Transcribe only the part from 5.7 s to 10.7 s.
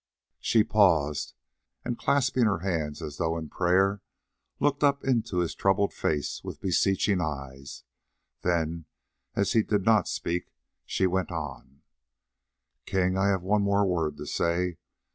face with beseeching eyes; then, as he did not speak,